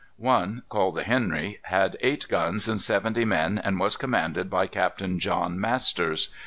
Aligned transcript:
One, 0.17 0.63
called 0.67 0.95
the 0.95 1.03
Henry, 1.03 1.59
had 1.65 1.95
eight 2.01 2.27
guns 2.27 2.67
and 2.67 2.81
seventy 2.81 3.23
men 3.23 3.59
and 3.63 3.79
was 3.79 3.97
commanded 3.97 4.49
by 4.49 4.65
Captain 4.65 5.19
John 5.19 5.59
Masters. 5.61 6.33